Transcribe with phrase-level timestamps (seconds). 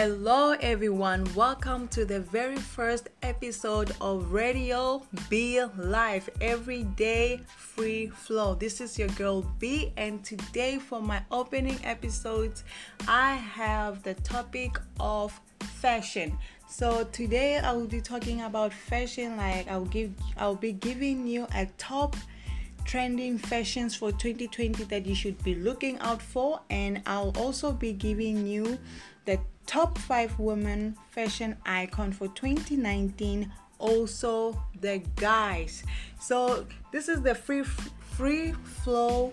[0.00, 1.26] Hello, everyone.
[1.34, 8.54] Welcome to the very first episode of Radio Be Live Everyday Free Flow.
[8.54, 12.62] This is your girl B, and today for my opening episodes,
[13.08, 16.38] I have the topic of fashion.
[16.68, 19.36] So today I will be talking about fashion.
[19.36, 22.14] Like I'll give, I'll be giving you a top
[22.88, 27.92] trending fashions for 2020 that you should be looking out for, and I'll also be
[27.92, 28.78] giving you
[29.26, 35.84] the top five women fashion icon for 2019 also the guys.
[36.18, 39.32] So this is the free free flow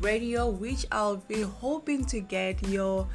[0.00, 3.06] radio which i'll be hoping to get your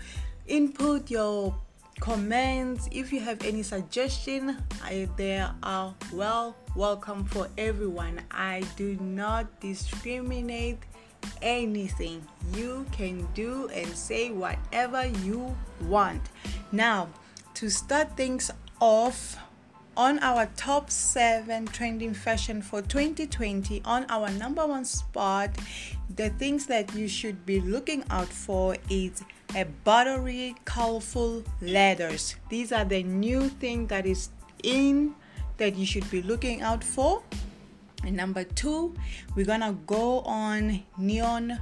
[0.45, 1.55] input your
[1.99, 8.97] comments if you have any suggestion I, they are well welcome for everyone i do
[9.01, 10.79] not discriminate
[11.41, 12.25] anything.
[12.53, 16.21] You can do and say whatever you want.
[16.71, 17.09] Now,
[17.55, 19.37] to start things off,
[19.95, 25.49] on our top seven trending fashion for 2020, on our number one spot,
[26.15, 29.23] the things that you should be looking out for is
[29.55, 32.35] a buttery, colorful leathers.
[32.49, 34.29] These are the new thing that is
[34.63, 35.15] in
[35.57, 37.23] that you should be looking out for.
[38.03, 38.93] And number two,
[39.35, 41.59] we're gonna go on neon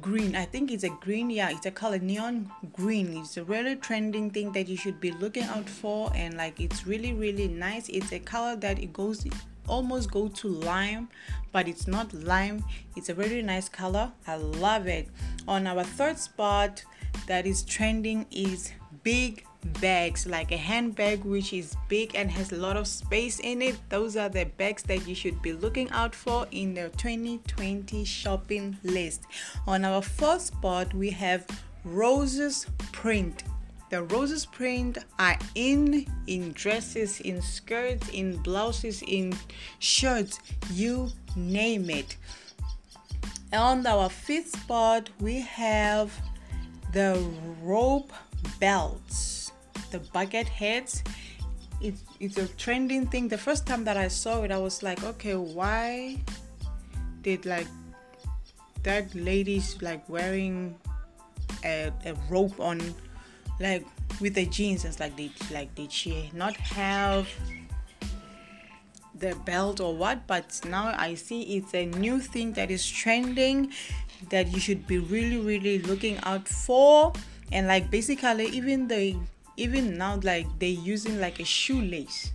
[0.00, 0.34] green.
[0.34, 3.16] I think it's a green, yeah, it's a color neon green.
[3.18, 6.86] It's a really trending thing that you should be looking out for, and like it's
[6.86, 7.88] really, really nice.
[7.88, 9.24] It's a color that it goes
[9.68, 11.08] almost go to lime,
[11.52, 12.64] but it's not lime.
[12.96, 14.10] It's a very nice color.
[14.26, 15.08] I love it.
[15.46, 16.82] On our third spot
[17.26, 19.44] that is trending is big
[19.80, 23.76] bags like a handbag which is big and has a lot of space in it.
[23.88, 28.76] Those are the bags that you should be looking out for in the 2020 shopping
[28.82, 29.22] list.
[29.66, 31.46] On our fourth spot we have
[31.84, 33.44] roses print.
[33.90, 39.34] The roses print are in in dresses in skirts in blouses in
[39.78, 40.40] shirts
[40.72, 42.16] you name it.
[43.52, 46.10] On our fifth spot we have
[46.92, 47.24] the
[47.62, 48.12] rope
[48.58, 49.52] belts
[49.90, 51.02] the bucket heads
[51.80, 53.26] it's, it's a trending thing.
[53.26, 56.18] The first time that i saw it i was like okay why
[57.22, 57.66] did like
[58.82, 60.76] that lady's like wearing
[61.64, 62.80] a, a rope on
[63.60, 63.86] like
[64.20, 64.84] with the jeans?
[64.84, 67.28] It's like did like did she not have
[69.22, 73.72] the belt or what but now i see it's a new thing that is trending
[74.28, 77.12] that you should be really really looking out for
[77.52, 79.16] and like basically even the
[79.56, 82.32] even now like they're using like a shoelace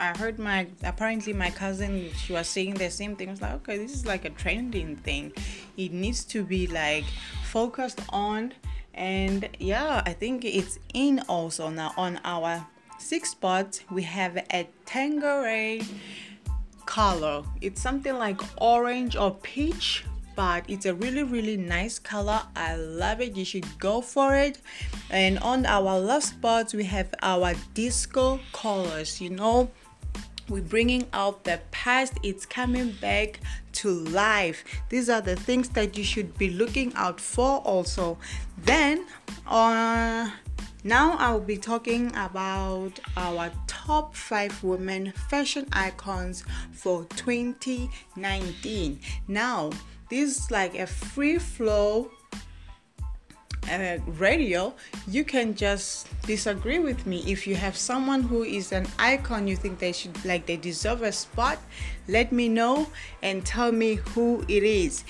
[0.00, 3.28] I heard my apparently my cousin she was saying the same thing.
[3.28, 5.30] I was like, okay, this is like a trending thing.
[5.76, 7.04] It needs to be like
[7.44, 8.54] focused on
[8.94, 12.66] and yeah, I think it's in also now on our
[13.00, 15.82] sixth spot we have a Tanqueray
[16.86, 17.42] color.
[17.60, 20.04] It's something like orange or peach
[20.36, 22.42] but it's a really really nice color.
[22.54, 23.36] I love it.
[23.36, 24.60] You should go for it.
[25.10, 29.70] And on our last spot we have our disco colors you know.
[30.48, 32.14] We're bringing out the past.
[32.24, 33.38] It's coming back
[33.74, 34.64] to life.
[34.88, 38.18] These are the things that you should be looking out for also.
[38.58, 39.06] Then
[39.46, 40.30] uh
[40.84, 48.98] now i'll be talking about our top five women fashion icons for 2019
[49.28, 49.70] now
[50.08, 52.10] this is like a free flow
[53.70, 54.74] uh, radio.
[55.06, 57.22] You can just disagree with me.
[57.26, 61.02] If you have someone who is an icon you think they should like they deserve
[61.02, 61.58] a spot
[62.08, 62.88] let me know
[63.22, 65.04] and tell me who it is.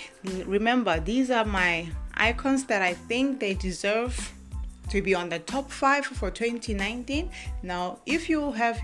[0.44, 1.88] Remember these are my
[2.20, 4.32] icons that i think they deserve
[4.90, 7.30] to be on the top five for 2019
[7.62, 8.80] now if you have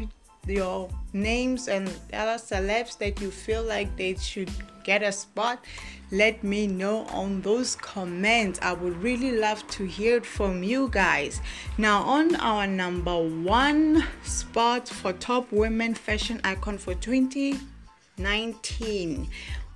[0.47, 4.51] your names and other celebs that you feel like they should
[4.85, 5.65] get a spot
[6.13, 8.61] let me know on those comments.
[8.63, 11.41] I would really love to hear from you guys.
[11.79, 19.29] Now on our number one spot for top women fashion icon for 2019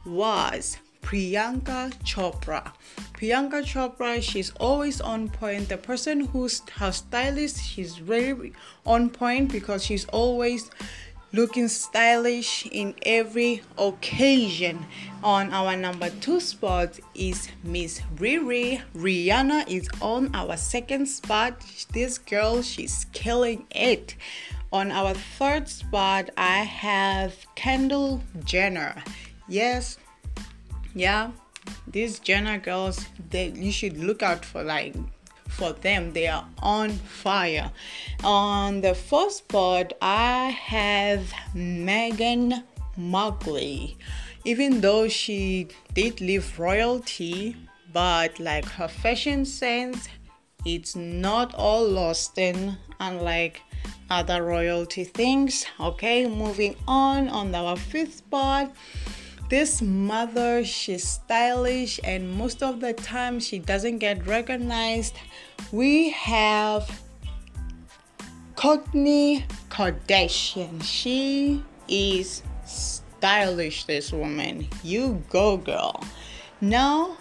[0.06, 2.72] was Priyanka Chopra.
[3.14, 5.68] Priyanka Chopra, she's always on point.
[5.68, 8.52] The person who's her stylist, she's very
[8.86, 10.70] on point because she's always
[11.32, 14.84] looking stylish in every occasion.
[15.22, 18.82] On our number two spot is Miss Riri.
[18.96, 21.62] Rihanna is on our second spot.
[21.92, 24.16] This girl, she's killing it.
[24.72, 29.02] On our third spot, I have Kendall Jenner.
[29.48, 29.98] Yes,
[30.94, 31.30] yeah,
[31.86, 34.94] these Jenner girls, they you should look out for like
[35.48, 36.12] for them.
[36.12, 37.70] They are on fire.
[38.24, 42.64] On the first spot, I have Meghan
[42.96, 43.90] Markle.
[44.44, 47.56] Even though she did leave royalty,
[47.92, 50.08] but like her fashion sense,
[50.64, 53.60] it's not all lost in, unlike
[54.08, 55.66] other royalty things.
[55.78, 58.72] Okay, moving on on our fifth spot.
[59.50, 65.16] This mother, she's stylish, and most of the time she doesn't get recognized.
[65.72, 66.88] We have
[68.54, 70.80] Kourtney Kardashian.
[70.84, 74.68] She is stylish, this woman.
[74.84, 76.00] You go, girl.
[76.60, 77.16] Now,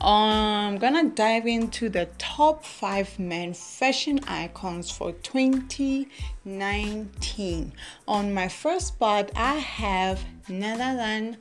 [0.00, 7.72] I'm gonna dive into the top five men fashion icons for 2019.
[8.06, 11.36] On my first spot, I have than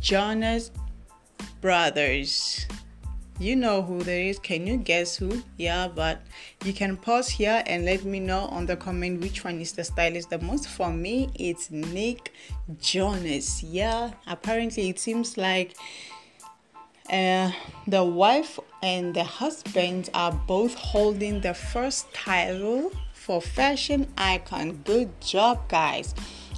[0.00, 0.72] Jonas
[1.60, 2.66] Brothers.
[3.38, 4.38] You know who there is.
[4.38, 5.42] Can you guess who?
[5.56, 6.22] Yeah, but
[6.64, 9.84] you can pause here and let me know on the comment which one is the
[9.84, 10.68] stylist the most.
[10.68, 12.32] For me, it's Nick
[12.80, 13.62] Jonas.
[13.62, 15.76] Yeah, apparently it seems like
[17.10, 17.50] uh,
[17.86, 24.82] the wife and the husband are both holding the first title for fashion icon.
[24.84, 26.14] Good job, guys.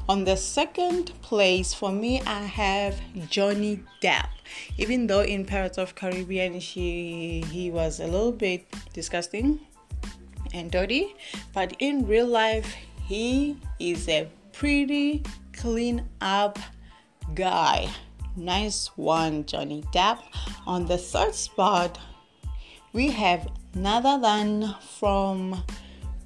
[0.07, 3.01] On the second place for me, I have
[3.31, 4.29] Johnny Depp.
[4.77, 9.61] Even though in Pirates of Caribbean he was a little bit disgusting
[10.53, 11.15] and dirty,
[11.55, 12.77] but in real life
[13.07, 16.59] he is a pretty clean up
[17.35, 17.89] guy.
[18.37, 20.19] Nice one, Johnny Depp.
[20.67, 22.01] On the third spot,
[22.93, 23.47] we have
[24.21, 25.63] than from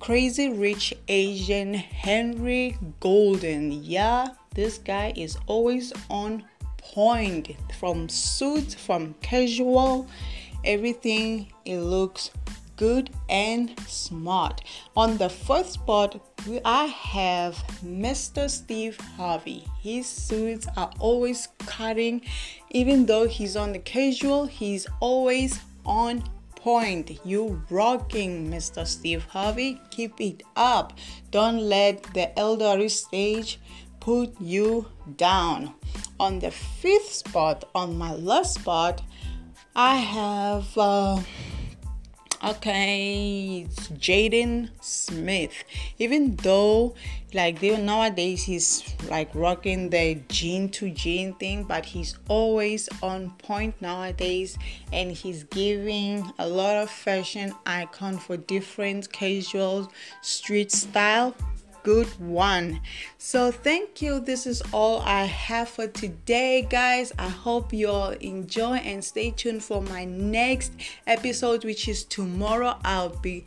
[0.00, 3.72] Crazy Rich Asian Henry Golding.
[3.84, 6.44] Yeah, this guy is always on
[6.78, 10.06] point from suit, from casual,
[10.64, 11.52] everything.
[11.66, 12.31] It looks
[12.78, 14.62] good and smart.
[14.96, 16.19] On the first spot,
[16.64, 18.48] I have Mr.
[18.48, 19.64] Steve Harvey.
[19.82, 22.22] His suits are always cutting,
[22.70, 26.22] even though he's on the casual, he's always on
[26.54, 27.19] point.
[27.25, 28.86] You rocking, Mr.
[28.86, 29.81] Steve Harvey.
[29.90, 30.98] Keep it up.
[31.31, 33.60] Don't let the elderly stage
[34.00, 34.86] put you
[35.16, 35.74] down.
[36.20, 39.02] On the fifth spot, on my last spot,
[39.74, 40.76] I have.
[40.76, 41.20] Uh,
[42.44, 45.52] okay it's jaden smith.
[45.99, 46.94] Even though
[47.35, 53.31] like they nowadays he's like rocking the jean to jean thing but he's always on
[53.38, 54.56] point nowadays
[54.93, 59.91] and he's giving a lot of fashion icon for different casual
[60.23, 61.34] street style
[61.88, 62.79] good one.
[63.17, 64.20] So, thank you.
[64.20, 67.14] This is all I have for today, guys.
[67.19, 70.73] I hope you all enjoy and stay tuned for my next
[71.06, 72.76] episode, which is tomorrow.
[72.85, 73.46] I'll be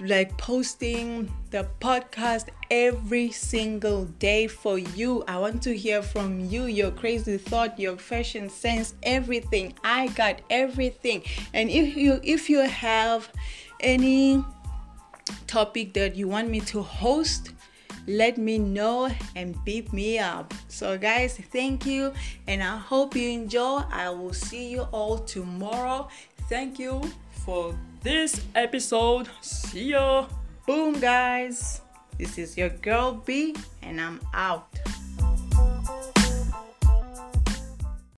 [0.00, 5.24] like posting the podcast every single day for you.
[5.26, 9.74] I want to hear from you, your crazy thought, your fashion sense, everything.
[9.82, 11.24] I got everything.
[11.52, 13.28] And if you if you have
[13.80, 14.44] any
[15.48, 17.53] topic that you want me to host,
[18.06, 20.52] let me know and beat me up.
[20.68, 22.12] So, guys, thank you,
[22.46, 23.82] and I hope you enjoy.
[23.90, 26.08] I will see you all tomorrow.
[26.48, 27.02] Thank you
[27.44, 29.28] for this episode.
[29.40, 30.26] See ya.
[30.66, 31.80] Boom, guys.
[32.18, 34.68] This is your girl B, and I'm out.